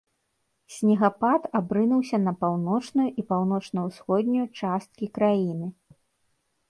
[0.75, 5.67] Снегапад абрынуўся на паўночную і паўночна-ўсходнюю часткі краіны.